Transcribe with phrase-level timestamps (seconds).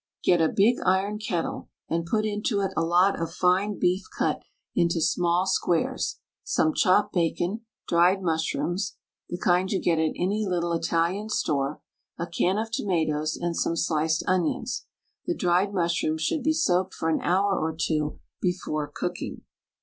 [0.23, 4.41] Get a big iron kettle and put into it a lot of fine beef cut
[4.73, 8.97] into small squares, some chopped bacon, dried mush rooms
[9.29, 11.81] (the kind you get at any little Italian store)
[12.17, 14.87] a can of tomatoes and some sliced onions.
[15.27, 19.43] The dried mushrooms should be soaked for an hour or two before cooking.